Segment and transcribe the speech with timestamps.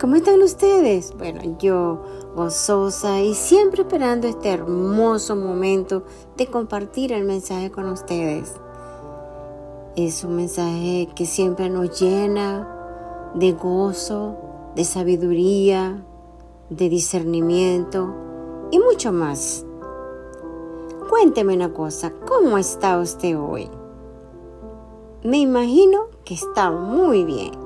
[0.00, 1.14] ¿cómo están ustedes?
[1.16, 2.02] Bueno, yo
[2.34, 6.04] gozosa y siempre esperando este hermoso momento
[6.36, 8.52] de compartir el mensaje con ustedes.
[9.96, 14.36] Es un mensaje que siempre nos llena de gozo,
[14.74, 16.04] de sabiduría,
[16.68, 18.14] de discernimiento
[18.70, 19.64] y mucho más.
[21.08, 23.70] Cuénteme una cosa, ¿cómo está usted hoy?
[25.22, 27.63] Me imagino que está muy bien.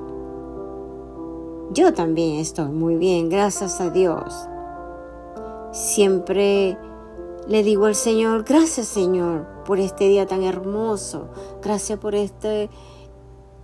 [1.71, 4.49] Yo también estoy muy bien, gracias a Dios.
[5.71, 6.79] Siempre
[7.47, 11.29] le digo al Señor, gracias Señor por este día tan hermoso,
[11.63, 12.71] gracias por este,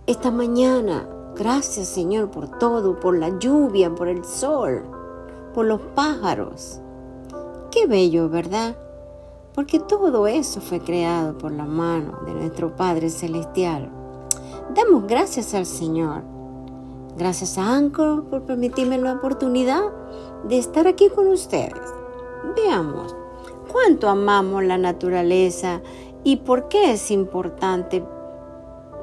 [0.05, 4.83] esta mañana, gracias Señor por todo, por la lluvia, por el sol,
[5.55, 6.79] por los pájaros.
[7.71, 8.77] Qué bello, ¿verdad?
[9.55, 13.89] Porque todo eso fue creado por la mano de nuestro Padre Celestial.
[14.75, 16.34] Damos gracias al Señor
[17.17, 19.83] Gracias a Anchor por permitirme la oportunidad
[20.47, 21.73] de estar aquí con ustedes.
[22.55, 23.15] Veamos
[23.71, 25.81] cuánto amamos la naturaleza
[26.23, 28.03] y por qué es importante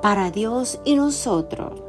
[0.03, 1.83] para Dios y nosotros.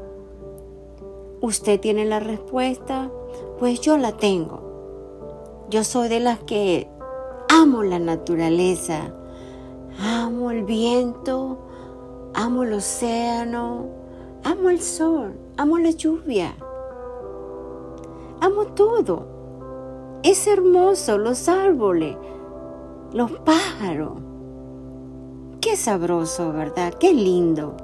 [1.41, 3.11] ¿Usted tiene la respuesta?
[3.59, 5.65] Pues yo la tengo.
[5.69, 6.87] Yo soy de las que
[7.49, 9.13] amo la naturaleza,
[9.99, 11.57] amo el viento,
[12.33, 13.87] amo el océano,
[14.43, 16.55] amo el sol, amo la lluvia,
[18.39, 19.27] amo todo.
[20.23, 22.15] Es hermoso, los árboles,
[23.11, 24.13] los pájaros.
[25.61, 26.93] Qué sabroso, ¿verdad?
[26.93, 27.75] Qué lindo.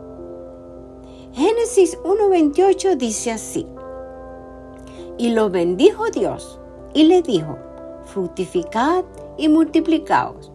[1.33, 3.67] Génesis 1.28 dice así.
[5.17, 6.59] Y lo bendijo Dios
[6.93, 7.57] y le dijo,
[8.05, 9.03] fructificad
[9.37, 10.51] y multiplicaos,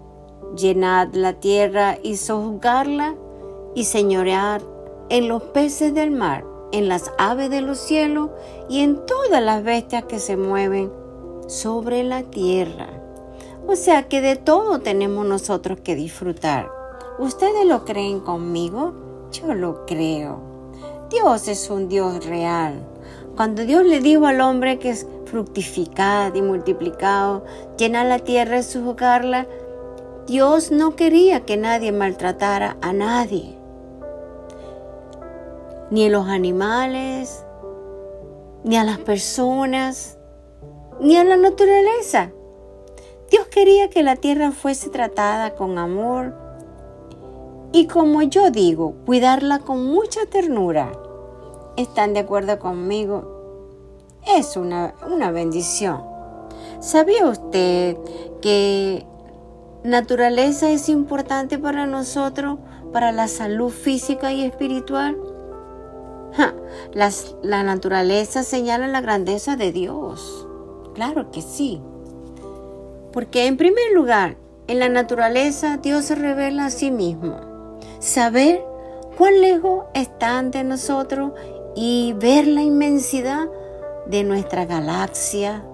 [0.57, 3.15] llenad la tierra y sojuzgarla
[3.75, 4.63] y señorear
[5.11, 8.31] en los peces del mar en las aves de los cielos
[8.69, 10.93] y en todas las bestias que se mueven
[11.47, 12.89] sobre la tierra.
[13.69, 16.69] O sea que de todo tenemos nosotros que disfrutar.
[17.21, 18.93] ¿Ustedes lo creen conmigo?
[19.31, 20.41] Yo lo creo.
[21.11, 22.85] Dios es un Dios real.
[23.37, 27.45] Cuando Dios le dijo al hombre que es fructificado y multiplicado,
[27.79, 29.47] llenar la tierra y sujugarla,
[30.27, 33.64] Dios no quería que nadie maltratara a nadie
[35.91, 37.45] ni a los animales,
[38.65, 40.19] ni a las personas,
[41.01, 42.31] ni a la naturaleza.
[43.31, 46.35] Dios quería que la tierra fuese tratada con amor
[47.73, 50.93] y como yo digo, cuidarla con mucha ternura.
[51.77, 54.21] ¿Están de acuerdo conmigo?
[54.37, 56.01] Es una, una bendición.
[56.79, 57.97] ¿Sabía usted
[58.41, 59.05] que
[59.83, 62.59] naturaleza es importante para nosotros,
[62.93, 65.17] para la salud física y espiritual?
[66.95, 70.47] La naturaleza señala la grandeza de Dios.
[70.95, 71.81] Claro que sí.
[73.13, 74.37] Porque en primer lugar,
[74.67, 77.37] en la naturaleza Dios se revela a sí mismo.
[78.01, 78.65] Saber
[79.17, 81.33] cuán lejos están de nosotros
[81.77, 83.49] y ver la inmensidad
[84.07, 85.65] de nuestra galaxia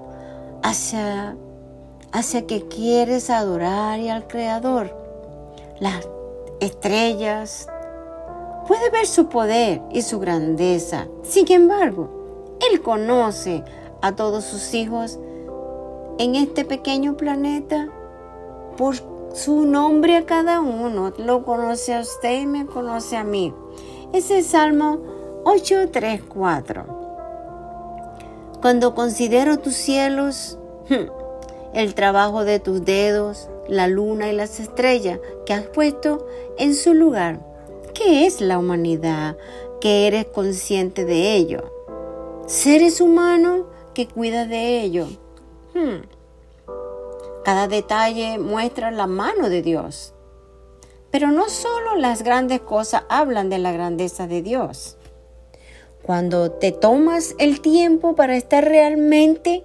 [0.63, 1.37] hacia,
[2.13, 4.97] hacia que quieres adorar y al Creador.
[5.79, 6.09] Las
[6.61, 7.69] estrellas,
[8.71, 11.09] puede ver su poder y su grandeza.
[11.25, 13.65] Sin embargo, Él conoce
[14.01, 15.19] a todos sus hijos
[16.21, 17.89] en este pequeño planeta
[18.77, 18.95] por
[19.35, 21.13] su nombre a cada uno.
[21.19, 23.53] Lo conoce a usted y me conoce a mí.
[24.13, 25.01] Es Salmo
[25.43, 26.85] 834.
[28.63, 30.61] Cuando considero tus cielos,
[31.75, 36.25] el trabajo de tus dedos, la luna y las estrellas que has puesto
[36.57, 37.50] en su lugar,
[38.03, 39.37] ¿Qué es la humanidad?
[39.79, 41.71] Que eres consciente de ello.
[42.47, 45.07] Seres humanos que cuidas de ello.
[45.75, 46.07] Hmm.
[47.45, 50.15] Cada detalle muestra la mano de Dios.
[51.11, 54.97] Pero no solo las grandes cosas hablan de la grandeza de Dios.
[56.03, 59.63] Cuando te tomas el tiempo para estar realmente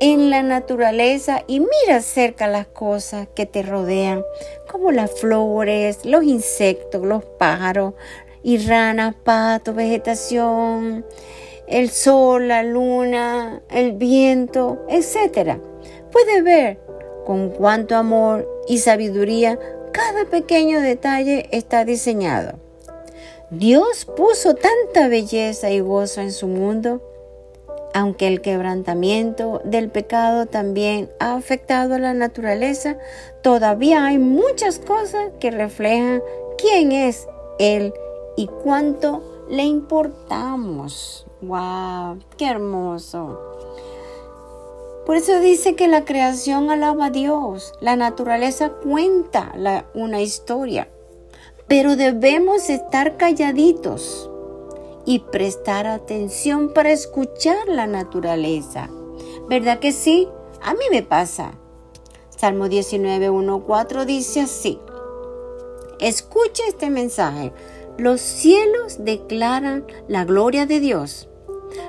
[0.00, 4.24] en la naturaleza y mira cerca las cosas que te rodean,
[4.70, 7.94] como las flores, los insectos, los pájaros
[8.42, 11.04] y ranas, patos, vegetación,
[11.66, 15.58] el sol, la luna, el viento, etc.
[16.10, 16.80] Puedes ver
[17.26, 19.58] con cuánto amor y sabiduría
[19.92, 22.58] cada pequeño detalle está diseñado.
[23.50, 27.02] Dios puso tanta belleza y gozo en su mundo
[27.94, 32.98] aunque el quebrantamiento del pecado también ha afectado a la naturaleza,
[33.42, 36.22] todavía hay muchas cosas que reflejan
[36.58, 37.26] quién es
[37.58, 37.92] Él
[38.36, 41.26] y cuánto le importamos.
[41.42, 42.18] ¡Wow!
[42.36, 43.40] ¡Qué hermoso!
[45.06, 49.52] Por eso dice que la creación alaba a Dios, la naturaleza cuenta
[49.94, 50.88] una historia,
[51.66, 54.30] pero debemos estar calladitos
[55.10, 58.88] y prestar atención para escuchar la naturaleza.
[59.48, 60.28] ¿Verdad que sí?
[60.62, 61.58] A mí me pasa.
[62.28, 64.78] Salmo 19, 1, 4 dice así.
[65.98, 67.52] Escucha este mensaje.
[67.98, 71.28] Los cielos declaran la gloria de Dios.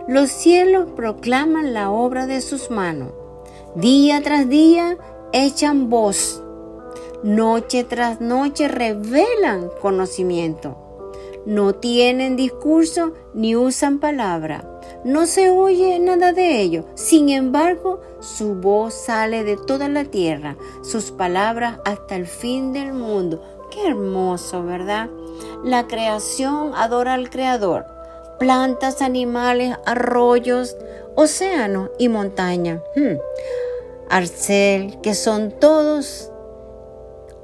[0.08, 3.12] Los cielos proclaman la obra de sus manos.
[3.76, 4.98] Día tras día
[5.32, 6.42] echan voz.
[7.22, 10.81] Noche tras noche revelan conocimiento.
[11.46, 14.64] No tienen discurso ni usan palabra.
[15.04, 16.86] No se oye nada de ello.
[16.94, 22.94] Sin embargo, su voz sale de toda la tierra, sus palabras hasta el fin del
[22.94, 23.42] mundo.
[23.72, 25.10] Qué hermoso, ¿verdad?
[25.64, 27.86] La creación adora al Creador.
[28.38, 30.76] Plantas, animales, arroyos,
[31.16, 32.82] océanos y montañas.
[32.96, 33.18] Hmm.
[34.10, 36.32] Arcel, que son todos,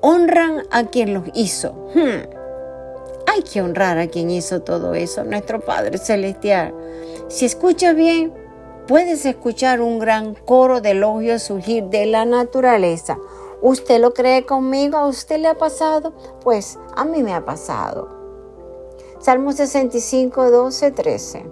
[0.02, 1.74] honran a quien los hizo.
[1.96, 2.37] Hmm.
[3.38, 6.74] Hay que honrar a quien hizo todo eso, nuestro Padre Celestial.
[7.28, 8.34] Si escuchas bien,
[8.88, 13.20] puedes escuchar un gran coro de elogios surgir de la naturaleza.
[13.62, 14.98] ¿Usted lo cree conmigo?
[14.98, 16.14] ¿A usted le ha pasado?
[16.44, 18.10] Pues a mí me ha pasado.
[19.20, 21.46] Salmo 65, 12, 13.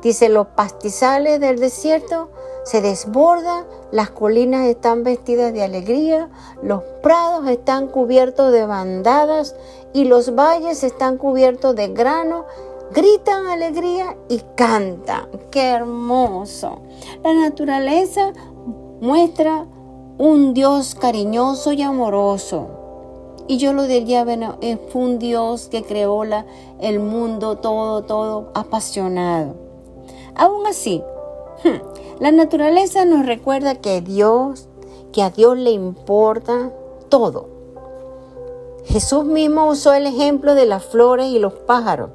[0.00, 2.30] Dice, los pastizales del desierto
[2.68, 6.28] se desbordan, las colinas están vestidas de alegría,
[6.62, 9.56] los prados están cubiertos de bandadas
[9.94, 12.44] y los valles están cubiertos de grano
[12.92, 15.28] gritan alegría y cantan.
[15.50, 16.82] ¡Qué hermoso!
[17.24, 18.32] La naturaleza
[19.00, 19.66] muestra
[20.18, 22.68] un Dios cariñoso y amoroso.
[23.46, 24.58] Y yo lo diría, bueno,
[24.90, 26.44] fue un Dios que creó la,
[26.80, 29.54] el mundo todo, todo apasionado.
[30.34, 31.02] Aún así,
[31.64, 34.68] hmm, la naturaleza nos recuerda que Dios,
[35.12, 36.72] que a Dios le importa
[37.08, 37.48] todo.
[38.84, 42.10] Jesús mismo usó el ejemplo de las flores y los pájaros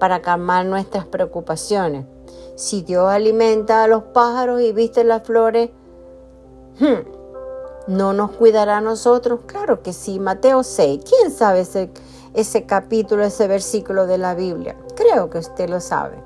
[0.00, 2.06] para calmar nuestras preocupaciones.
[2.56, 5.70] Si Dios alimenta a los pájaros y viste las flores,
[6.80, 9.40] hmm, ¿no nos cuidará a nosotros?
[9.46, 11.02] Claro que sí, Mateo 6.
[11.08, 11.90] ¿Quién sabe ese,
[12.34, 14.74] ese capítulo, ese versículo de la Biblia?
[14.96, 16.16] Creo que usted lo sabe.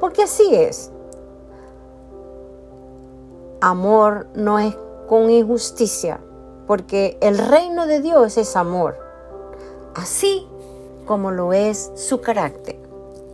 [0.00, 0.90] Porque así es.
[3.64, 4.76] Amor no es
[5.06, 6.18] con injusticia,
[6.66, 8.98] porque el reino de Dios es amor.
[9.94, 10.48] Así
[11.06, 12.76] como lo es su carácter.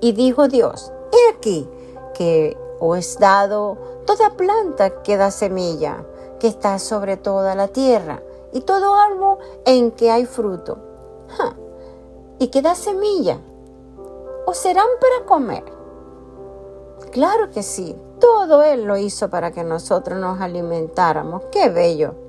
[0.02, 1.66] Y dijo Dios, he aquí
[2.12, 6.04] que os he dado toda planta que da semilla,
[6.38, 8.22] que está sobre toda la tierra,
[8.52, 10.76] y todo árbol en que hay fruto,
[12.38, 13.38] y que da semilla,
[14.44, 15.64] o serán para comer.
[17.12, 21.42] Claro que sí, todo Él lo hizo para que nosotros nos alimentáramos.
[21.50, 22.28] ¡Qué bello!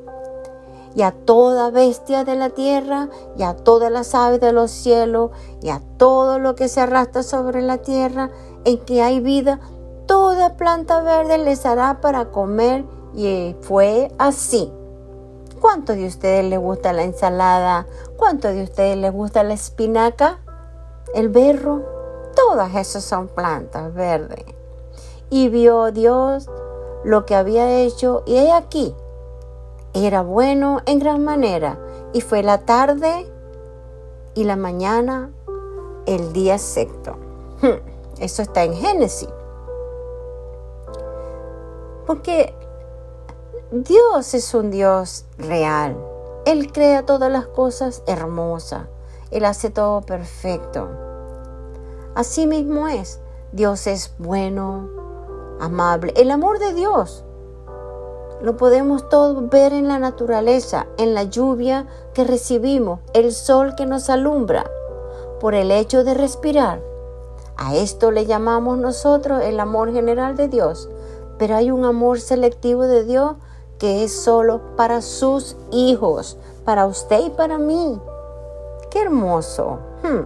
[0.95, 5.31] y a toda bestia de la tierra, y a todas las aves de los cielos,
[5.61, 8.31] y a todo lo que se arrastra sobre la tierra,
[8.65, 9.59] en que hay vida,
[10.07, 14.71] toda planta verde les hará para comer, y fue así.
[15.61, 17.85] ¿Cuánto de ustedes les gusta la ensalada?
[18.17, 20.39] ¿Cuánto de ustedes les gusta la espinaca?
[21.13, 21.83] ¿El berro?
[22.35, 24.58] Todas esas son plantas verdes.
[25.29, 26.49] Y vio Dios
[27.03, 28.95] lo que había hecho, y he aquí,
[29.93, 31.79] era bueno en gran manera
[32.13, 33.31] y fue la tarde
[34.35, 35.31] y la mañana
[36.05, 37.15] el día sexto.
[37.61, 37.79] Hmm,
[38.19, 39.29] eso está en Génesis.
[42.05, 42.53] Porque
[43.71, 45.97] Dios es un Dios real.
[46.45, 48.87] Él crea todas las cosas hermosas.
[49.31, 50.87] Él hace todo perfecto.
[52.15, 53.19] Así mismo es.
[53.51, 54.89] Dios es bueno,
[55.59, 56.13] amable.
[56.15, 57.23] El amor de Dios
[58.41, 63.85] lo podemos todo ver en la naturaleza, en la lluvia que recibimos, el sol que
[63.85, 64.69] nos alumbra,
[65.39, 66.81] por el hecho de respirar.
[67.57, 70.89] A esto le llamamos nosotros el amor general de Dios,
[71.37, 73.35] pero hay un amor selectivo de Dios
[73.77, 77.99] que es solo para sus hijos, para usted y para mí.
[78.91, 79.79] Qué hermoso.
[80.03, 80.25] Hmm.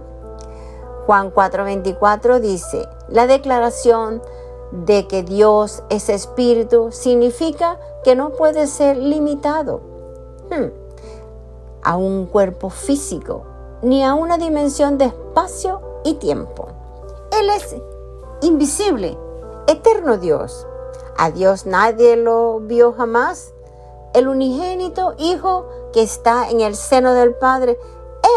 [1.06, 4.22] Juan 4:24 dice, la declaración
[4.72, 9.80] de que Dios es espíritu significa que no puede ser limitado
[10.50, 10.68] hmm,
[11.82, 13.44] a un cuerpo físico
[13.82, 16.68] ni a una dimensión de espacio y tiempo.
[17.38, 17.76] Él es
[18.42, 19.18] invisible,
[19.66, 20.66] eterno Dios.
[21.16, 23.52] A Dios nadie lo vio jamás.
[24.14, 27.78] El unigénito Hijo que está en el seno del Padre,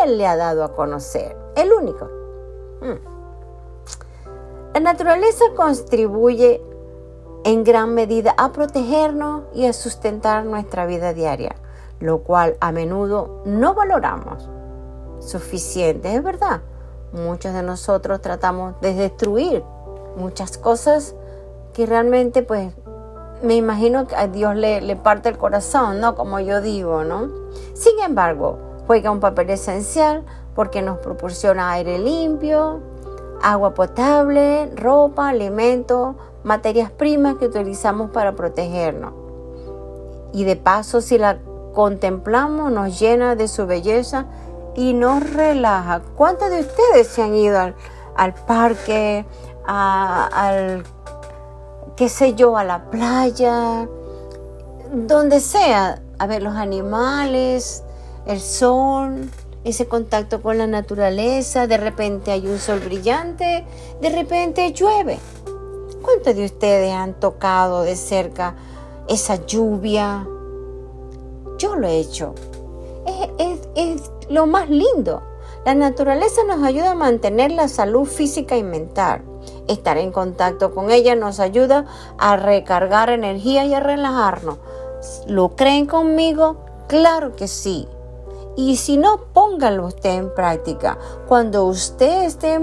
[0.03, 1.35] Él le ha dado a conocer.
[1.55, 2.05] El único.
[2.81, 3.16] Hmm.
[4.77, 6.61] La naturaleza contribuye
[7.45, 11.55] en gran medida a protegernos y a sustentar nuestra vida diaria,
[11.99, 14.47] lo cual a menudo no valoramos
[15.17, 16.61] suficiente, es verdad.
[17.11, 19.63] Muchos de nosotros tratamos de destruir
[20.15, 21.15] muchas cosas
[21.73, 22.71] que realmente pues
[23.41, 26.13] me imagino que a Dios le, le, parte el corazón, ¿no?
[26.13, 27.31] Como yo digo, ¿no?
[27.73, 32.79] Sin embargo, juega un papel esencial porque nos proporciona aire limpio,
[33.41, 39.13] agua potable, ropa, alimento, materias primas que utilizamos para protegernos.
[40.33, 41.39] Y de paso, si la
[41.73, 44.25] contemplamos, nos llena de su belleza
[44.75, 46.01] y nos relaja.
[46.15, 47.59] ¿Cuántos de ustedes se han ido
[48.15, 49.25] al, parque,
[49.65, 50.83] al,
[51.95, 53.87] qué sé yo, a la playa,
[54.93, 57.83] donde sea, a ver los animales,
[58.25, 59.29] el sol,
[59.67, 63.65] ese contacto con la naturaleza, de repente hay un sol brillante,
[64.01, 65.19] de repente llueve.
[66.01, 68.55] ¿Cuántos de ustedes han tocado de cerca
[69.09, 70.25] esa lluvia?
[71.57, 72.33] Yo lo he hecho.
[73.75, 75.21] es lo más lindo.
[75.65, 79.21] La naturaleza nos ayuda a mantener la salud física y mental.
[79.67, 81.85] Estar en contacto con ella nos ayuda
[82.17, 84.59] a recargar energía y a relajarnos.
[85.27, 86.55] ¿Lo creen conmigo?
[86.87, 87.85] Claro que sí.
[88.57, 90.97] Y si no, póngalo usted en práctica.
[91.27, 92.59] Cuando usted esté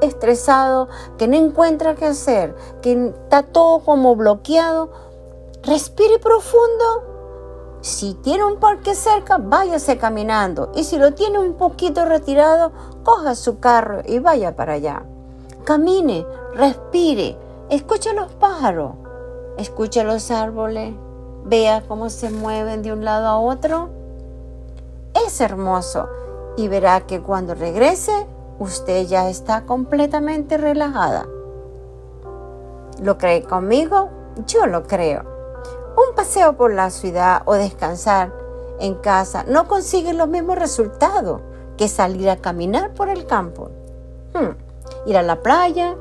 [0.00, 0.88] estresado,
[1.18, 4.90] que no encuentra qué hacer, que está todo como bloqueado,
[5.62, 7.14] respire profundo
[7.86, 10.72] si tiene un parque cerca, váyase caminando.
[10.74, 12.72] Y si lo tiene un poquito retirado,
[13.04, 15.04] coja su carro y vaya para allá.
[15.62, 17.38] Camine, respire,
[17.70, 18.94] escuche los pájaros,
[19.56, 20.96] escuche los árboles,
[21.44, 23.90] vea cómo se mueven de un lado a otro.
[25.24, 26.08] Es hermoso
[26.56, 28.26] y verá que cuando regrese,
[28.58, 31.26] usted ya está completamente relajada.
[33.00, 34.10] ¿Lo cree conmigo?
[34.46, 35.22] Yo lo creo.
[35.96, 38.32] Un paseo por la ciudad o descansar
[38.80, 41.40] en casa no consigue los mismos resultados
[41.76, 43.70] que salir a caminar por el campo.
[44.34, 44.56] Hmm.
[45.08, 45.96] Ir a la playa,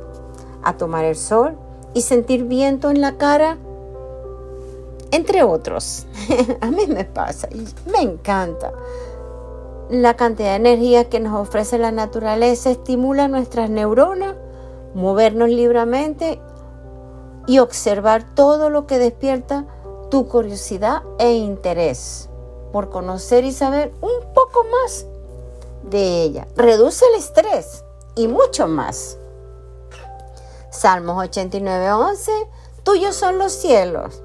[0.63, 1.57] a tomar el sol
[1.93, 3.57] y sentir viento en la cara,
[5.11, 6.05] entre otros.
[6.61, 8.71] a mí me pasa y me encanta.
[9.89, 14.35] La cantidad de energía que nos ofrece la naturaleza estimula nuestras neuronas,
[14.95, 16.41] movernos libremente
[17.45, 19.65] y observar todo lo que despierta
[20.09, 22.29] tu curiosidad e interés
[22.71, 25.05] por conocer y saber un poco más
[25.83, 26.47] de ella.
[26.55, 27.83] Reduce el estrés
[28.15, 29.19] y mucho más.
[30.71, 32.31] Salmos 89, 11.
[32.83, 34.21] Tuyos son los cielos,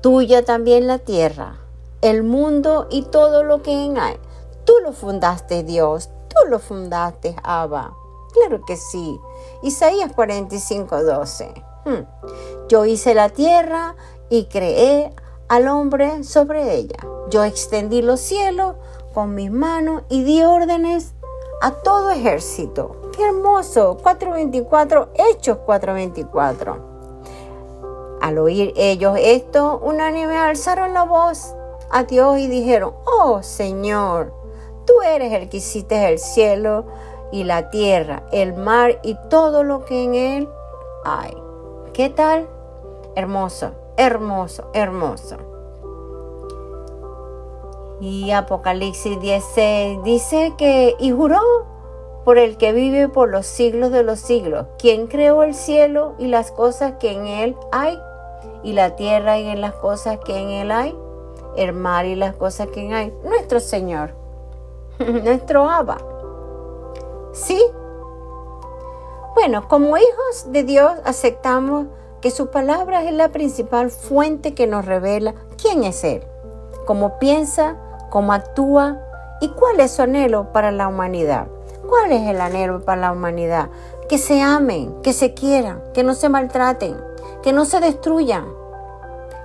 [0.00, 1.56] tuya también la tierra,
[2.02, 4.18] el mundo y todo lo que en hay.
[4.64, 7.94] Tú lo fundaste, Dios, tú lo fundaste, Abba.
[8.32, 9.20] Claro que sí.
[9.62, 11.54] Isaías 45, 12.
[11.84, 12.04] Hmm.
[12.68, 13.94] Yo hice la tierra
[14.28, 15.14] y creé
[15.48, 16.96] al hombre sobre ella.
[17.30, 18.74] Yo extendí los cielos
[19.12, 21.14] con mis manos y di órdenes
[21.62, 23.10] a todo ejército.
[23.16, 23.96] Qué hermoso.
[24.02, 26.94] 424, Hechos 424.
[28.20, 31.54] Al oír ellos esto, unánime alzaron la voz
[31.90, 34.43] a Dios y dijeron, oh Señor,
[34.86, 36.84] tú eres el que hiciste el cielo
[37.32, 40.48] y la tierra, el mar y todo lo que en él
[41.04, 41.36] hay.
[41.92, 42.48] ¿Qué tal?
[43.16, 45.36] Hermoso hermoso, hermoso.
[48.00, 51.40] Y Apocalipsis 16 dice que, y juró
[52.24, 56.26] por el que vive por los siglos de los siglos, quien creó el cielo y
[56.26, 57.98] las cosas que en él hay,
[58.62, 60.96] y la tierra y en las cosas que en él hay,
[61.56, 64.14] el mar y las cosas que en hay, nuestro Señor,
[65.24, 65.98] nuestro Abba.
[67.32, 67.60] ¿Sí?
[69.34, 71.86] Bueno, como hijos de Dios aceptamos
[72.20, 76.22] que su palabra es la principal fuente que nos revela quién es Él,
[76.86, 77.76] cómo piensa,
[78.10, 79.00] cómo actúa
[79.40, 81.48] y cuál es su anhelo para la humanidad.
[81.88, 83.68] ¿Cuál es el anhelo para la humanidad?
[84.08, 86.96] Que se amen, que se quieran, que no se maltraten,
[87.42, 88.46] que no se destruyan,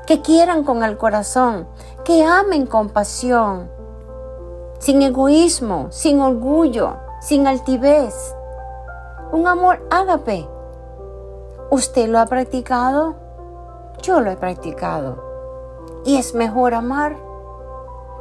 [0.05, 1.67] que quieran con el corazón,
[2.05, 3.69] que amen con pasión,
[4.79, 8.35] sin egoísmo, sin orgullo, sin altivez.
[9.31, 10.47] Un amor ágape
[11.71, 13.13] ¿Usted lo ha practicado?
[14.01, 15.23] Yo lo he practicado.
[16.03, 17.15] Y es mejor amar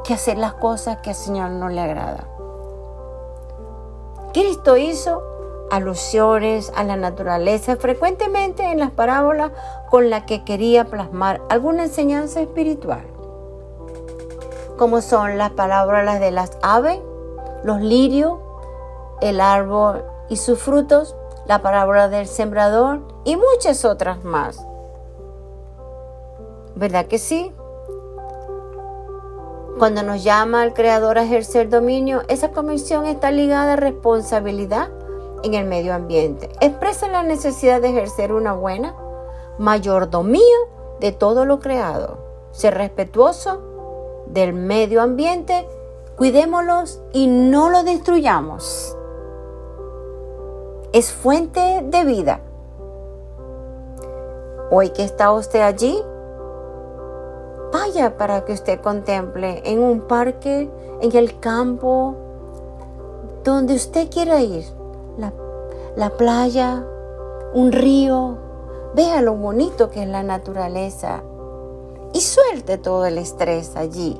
[0.03, 2.27] que hacer las cosas que al Señor no le agrada.
[4.33, 5.23] Cristo hizo
[5.71, 9.51] alusiones a la naturaleza frecuentemente en las parábolas
[9.89, 13.01] con las que quería plasmar alguna enseñanza espiritual,
[14.79, 17.01] como son las parábolas de las aves,
[17.63, 18.39] los lirios,
[19.19, 24.65] el árbol y sus frutos, la parábola del sembrador y muchas otras más.
[26.75, 27.51] ¿Verdad que sí?
[29.77, 34.87] Cuando nos llama el Creador a ejercer dominio, esa comisión está ligada a responsabilidad
[35.43, 36.49] en el medio ambiente.
[36.61, 38.95] Expresa la necesidad de ejercer una buena
[39.57, 40.57] mayordomía
[41.01, 42.17] de todo lo creado.
[42.51, 43.68] Ser respetuoso
[44.29, 45.67] del medio ambiente,
[46.17, 48.95] cuidémoslos y no lo destruyamos.
[50.93, 52.41] Es fuente de vida.
[54.71, 55.99] Hoy que está usted allí,
[57.71, 60.69] vaya para que usted contemple en un parque,
[61.01, 62.15] en el campo,
[63.43, 64.63] donde usted quiera ir,
[65.17, 65.33] la,
[65.95, 66.85] la playa,
[67.53, 68.37] un río,
[68.95, 71.23] vea lo bonito que es la naturaleza
[72.19, 74.19] y suelte todo el estrés allí.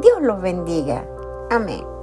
[0.00, 1.06] Dios los bendiga.
[1.50, 1.97] Amén.